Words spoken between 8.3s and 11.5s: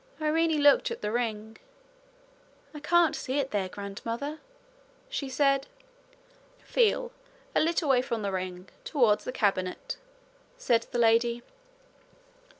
ring towards the cabinet,' said the lady.